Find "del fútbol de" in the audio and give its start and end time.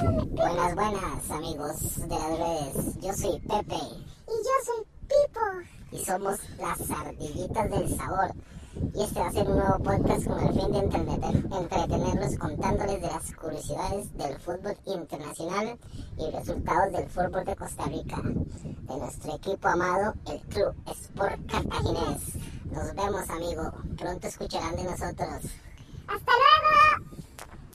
16.92-17.56